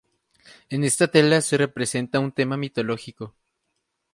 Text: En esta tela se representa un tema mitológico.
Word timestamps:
En 0.69 0.83
esta 0.83 1.09
tela 1.11 1.41
se 1.41 1.57
representa 1.59 2.19
un 2.19 2.31
tema 2.31 2.57
mitológico. 2.57 3.35